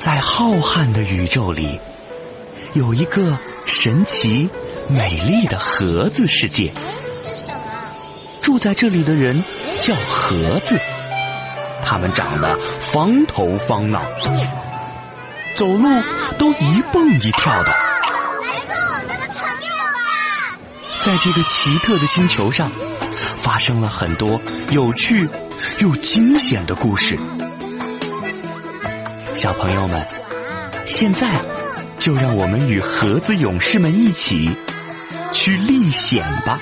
[0.00, 1.78] 在浩瀚的宇宙里，
[2.72, 4.48] 有一个神奇、
[4.88, 6.72] 美丽的盒子世界。
[8.40, 9.44] 住在这里的人
[9.82, 10.80] 叫盒子，
[11.82, 14.00] 他们长得方头方脑，
[15.54, 16.02] 走路
[16.38, 17.68] 都一蹦一跳的。
[17.68, 20.58] 来做我们的朋友吧！
[21.04, 22.72] 在这个奇特的星球上，
[23.42, 24.40] 发生了很多
[24.70, 25.28] 有趣
[25.80, 27.18] 又惊险的故事。
[29.40, 30.04] 小朋友们，
[30.84, 31.26] 现在
[31.98, 34.54] 就让我们与盒子勇士们一起
[35.32, 36.60] 去历险吧！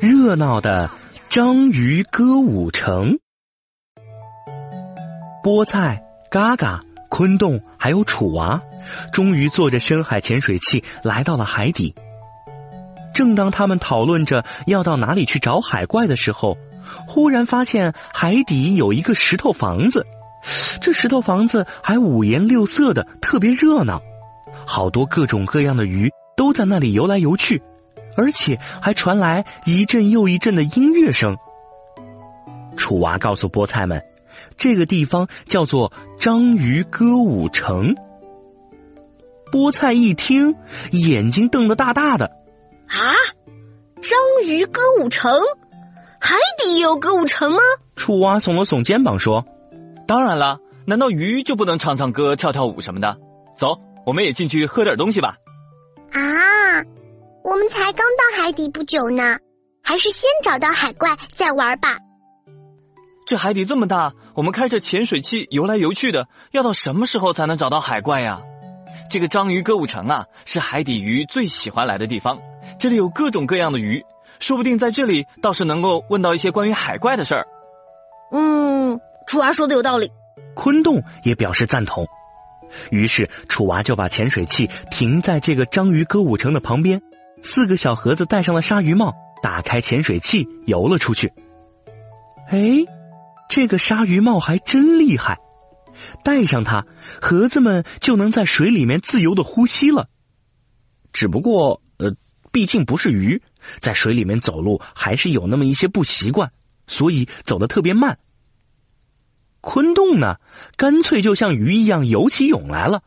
[0.00, 0.90] 热闹的
[1.28, 3.18] 章鱼歌舞城，
[5.44, 6.80] 菠菜、嘎嘎、
[7.10, 8.62] 昆洞还有楚娃，
[9.12, 11.94] 终于坐着深海潜水器来到了海底。
[13.12, 16.56] 正当他们讨论着要到哪里去找海怪的时候，
[17.06, 20.06] 忽然发现海底有一个石头房子，
[20.80, 24.00] 这石头房子还五颜六色的，特别热闹，
[24.64, 27.62] 好多各种各样的鱼都在那里游来游去。
[28.16, 31.36] 而且还传来一阵又一阵的音乐声。
[32.76, 34.02] 楚娃告诉菠菜们，
[34.56, 37.94] 这个地方叫做章鱼歌舞城。
[39.52, 40.56] 菠菜一听，
[40.92, 42.26] 眼睛瞪得大大的。
[42.86, 43.14] 啊！
[44.00, 45.38] 章鱼歌舞城，
[46.20, 47.58] 海底也有歌舞城吗？
[47.96, 49.44] 楚蛙耸了耸肩膀说
[50.06, 53.18] 当然了，难道鱼就不能唱唱歌、跳跳舞什么的？
[53.56, 55.36] 走，我们也进去喝点东西吧。
[56.12, 56.82] 啊，
[57.44, 59.38] 我们才刚到海底不久呢，
[59.82, 61.98] 还是先找到海怪再玩吧。
[63.30, 68.42] 这海底这么大，我们开着潜水器游来游去的，要到什么时候才能找到海怪呀？
[69.08, 72.40] 这个章鱼歌舞城啊，是海底鱼最喜欢来的地方。
[72.80, 74.04] 这里有各种各样的鱼，
[74.40, 77.46] 说不定在这里倒是能够问到一些关于海怪的事儿。
[78.32, 80.10] 嗯，楚娃说的有道理。
[80.56, 82.08] 昆洞也表示赞同。
[82.90, 87.00] 于是楚娃就把潜水器停在这个章鱼歌舞城的旁边，
[87.42, 91.32] 四个小盒子戴上了鲨鱼帽，打开潜水器游了出去。
[92.48, 92.58] 哎，
[93.50, 95.40] 这个鲨鱼帽还真厉害，
[96.22, 96.86] 戴上它，
[97.20, 100.08] 盒子们就能在水里面自由的呼吸了。
[101.12, 102.14] 只不过，呃，
[102.52, 103.42] 毕竟不是鱼，
[103.80, 106.52] 在水里面走路还是有那么一些不习惯，
[106.86, 108.20] 所以走的特别慢。
[109.60, 110.36] 昆洞呢，
[110.76, 113.02] 干脆就像鱼一样游起泳来了。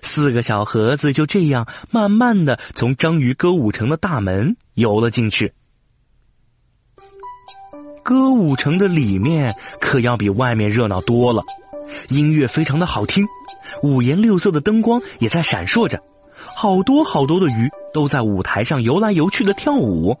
[0.00, 5.54] 四个小盒子就这样慢慢的从章鱼歌舞城的大门游了进去。
[8.02, 11.44] 歌舞城的里面可要比外面热闹多了，
[12.08, 13.26] 音乐非常的好听，
[13.82, 16.00] 五颜六色的灯光也在闪烁着，
[16.34, 20.18] 好多好多的鱼都在舞台上游来游去的跳舞。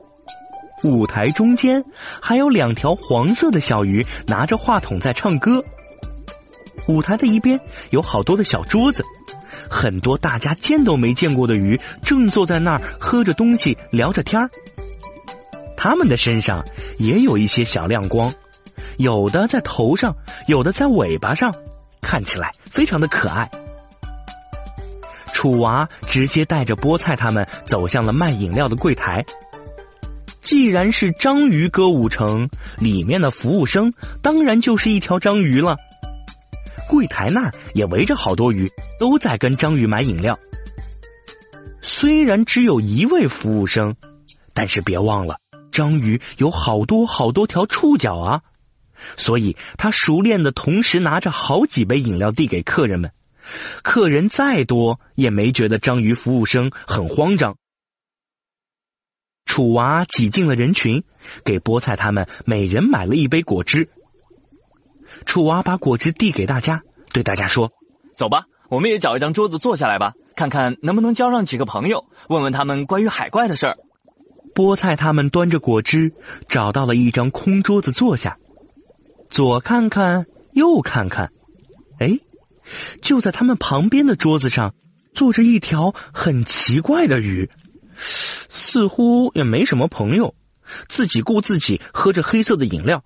[0.84, 1.84] 舞台中间
[2.20, 5.64] 还有两条黄色的小鱼拿着话筒在唱歌。
[6.88, 7.60] 舞台的一边
[7.90, 9.04] 有好多的小桌子，
[9.68, 14.50] 很多大家见都没见过的鱼正坐在那儿喝着东西聊着天儿。
[15.82, 16.64] 他们的身上
[16.96, 18.32] 也有一些小亮光，
[18.98, 20.14] 有的在头上，
[20.46, 21.52] 有的在尾巴上，
[22.00, 23.50] 看起来非常的可爱。
[25.32, 29.24] 楚娃直接带着菠菜他们走向了卖饮料的柜台。
[30.40, 32.48] 既然是章鱼歌舞城，
[32.78, 33.92] 里面的服务生
[34.22, 35.78] 当然就是一条章鱼了。
[36.88, 40.38] 柜台那儿也围着好多鱼，都在跟章鱼买饮料。
[41.80, 43.96] 虽然只有一位服务生，
[44.54, 45.38] 但是别忘了，
[45.72, 48.42] 章鱼有好多好多条触角啊，
[49.16, 53.10] 所以他熟练的同时拿着好几杯饮料递给客人们。
[53.82, 57.56] 客人再多也没觉得章鱼服务生很慌张。
[59.44, 61.02] 楚娃挤进了人群，
[61.44, 63.90] 给菠菜他们每人买了一杯果汁。
[65.26, 67.72] 楚娃把果汁递给大家，对大家说
[68.16, 73.76] ：“走吧，我们也找一张桌子坐下来吧，看看能不能交上几个朋友，问问他们关于海怪的事儿。”
[74.54, 76.12] 菠菜他们端着果汁，
[76.48, 78.38] 找到了一张空桌子坐下，
[79.28, 81.32] 左看看，右看看，
[81.98, 82.20] 哎，
[83.00, 84.74] 就在他们旁边的桌子上
[85.14, 87.50] 坐着一条很奇怪的鱼。
[88.48, 90.34] 似乎也没什么朋友，
[90.88, 93.04] 自己顾自己，喝着黑色的饮料，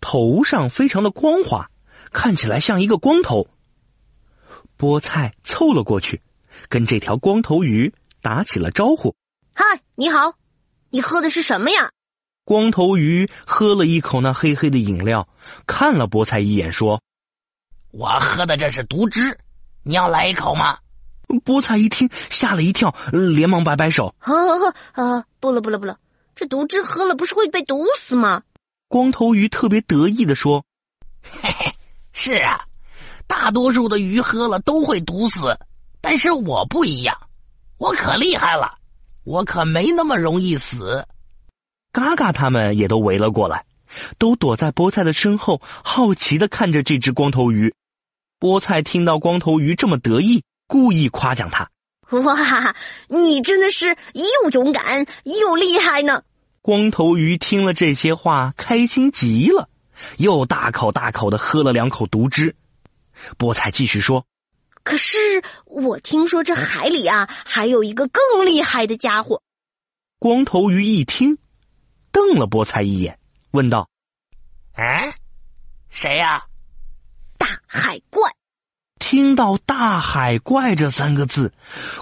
[0.00, 1.70] 头上非常的光滑，
[2.10, 3.48] 看起来像一个光头。
[4.78, 6.22] 菠菜凑了过去，
[6.68, 9.14] 跟这条光头鱼打起了招呼
[9.54, 10.34] ：“嗨，你好，
[10.90, 11.90] 你喝的是什么呀？”
[12.44, 15.28] 光头鱼喝了一口那黑黑的饮料，
[15.66, 17.00] 看了菠菜一眼，说
[17.92, 19.38] ：“我喝的这是毒汁，
[19.82, 20.78] 你要来一口吗？”
[21.44, 24.16] 菠菜一听吓了一跳，连忙摆摆手。
[24.18, 24.32] 啊
[24.94, 25.24] 啊！
[25.38, 25.98] 不了不了不了，
[26.34, 28.42] 这毒汁喝了不是会被毒死吗？
[28.88, 30.64] 光头鱼特别得意的说
[31.22, 31.74] ：“嘿嘿，
[32.12, 32.64] 是啊，
[33.28, 35.60] 大多数的鱼喝了都会毒死，
[36.00, 37.28] 但是我不一样，
[37.78, 38.78] 我可厉害了，
[39.24, 41.06] 我可没那么容易死。”
[41.92, 43.64] 嘎嘎他们也都围了过来，
[44.18, 47.74] 都躲在菠菜的身后，好奇的看着这只光头鱼。
[48.38, 51.70] 菠菜听到光头鱼这么得意，故意夸奖他
[52.10, 52.74] ：“哇，
[53.08, 56.22] 你真的是又勇敢又厉害呢！”
[56.62, 59.68] 光头鱼听了这些话，开心极了，
[60.16, 62.54] 又大口大口的喝了两口毒汁。
[63.36, 64.24] 菠菜继续说
[64.82, 65.18] ：“可是
[65.64, 69.42] 我听说这海里啊，还有一个更厉害的家伙。”
[70.18, 71.38] 光头鱼一听。
[72.12, 73.20] 瞪了菠菜一眼，
[73.52, 73.88] 问道
[74.74, 75.14] ：“哎，
[75.90, 76.46] 谁呀？”
[77.38, 78.32] 大海怪。
[78.98, 81.52] 听到“大海怪”这三个字，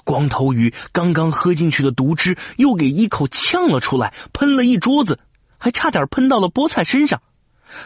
[0.05, 5.21] 光头鱼刚刚喝进去的毒汁又给一口呛了出来，喷了一桌子，
[5.59, 7.21] 还差点喷到了菠菜身上。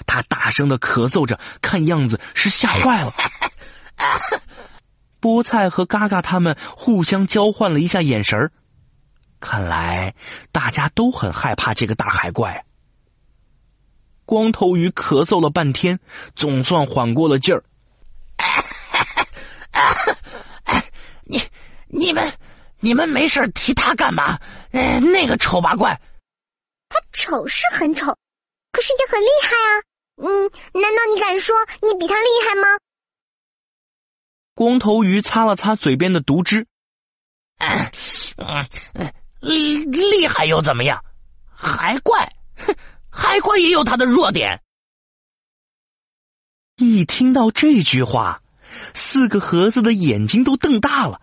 [0.07, 3.13] 他大声的咳嗽着，看样子是吓坏了。
[5.23, 8.53] 菠菜和嘎嘎他们互相交换了一下眼神儿。
[9.41, 10.15] 看来
[10.53, 12.67] 大家都很害怕这个大海怪。
[14.27, 16.01] 光头鱼咳嗽了半天，
[16.37, 17.65] 总算缓过了劲儿。
[21.25, 21.41] 你、
[21.89, 22.33] 你们、
[22.81, 24.41] 你们没事提他干嘛？
[24.73, 26.01] 呃，那个丑八怪，
[26.89, 28.17] 他丑是很丑，
[28.73, 29.83] 可是也很厉害啊。
[30.17, 32.63] 嗯，难道你敢说你比他厉害吗？
[34.63, 36.67] 光头鱼擦了擦嘴边的毒汁。
[37.59, 37.91] 嗯
[38.95, 39.13] 嗯。
[39.41, 41.05] 厉厉害又怎么样？
[41.53, 42.77] 海怪，哼，
[43.11, 44.61] 海怪也有他的弱点。
[46.77, 48.41] 一听到这句话，
[48.95, 51.21] 四个盒子的眼睛都瞪大了。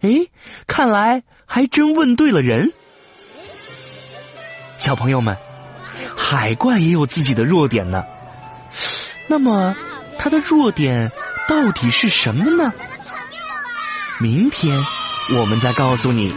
[0.00, 0.28] 哎，
[0.66, 2.72] 看来还真问对了人。
[4.78, 5.36] 小朋友们，
[6.16, 8.04] 海怪也有自己的弱点呢。
[9.28, 9.76] 那么，
[10.18, 11.12] 他的弱点
[11.48, 12.72] 到底是什么呢？
[14.20, 14.78] 明天
[15.38, 16.32] 我们再告诉你。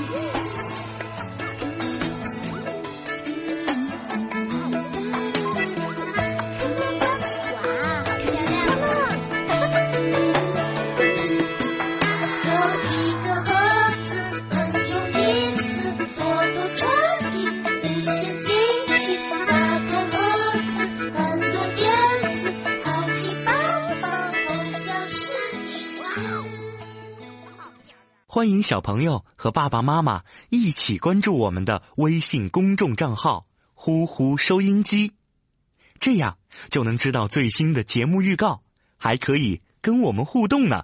[28.35, 35.13] 欢迎小朋友和爸爸妈妈一起关注我们的微信公众账号“呼呼收音机”，
[36.01, 36.37] 这样
[36.69, 38.61] 就能知道最新的节目预告，
[38.97, 40.83] 还可以跟我们互动呢。